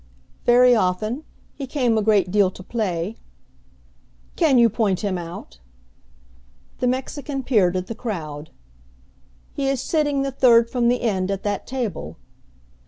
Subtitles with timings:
[0.47, 1.25] "Very often.
[1.53, 3.17] He came a great deal to play."
[4.35, 5.59] "Can you point him out?"
[6.79, 8.49] The Mexican peered at the crowd.
[9.53, 12.17] "He is sitting the third from the end at that table."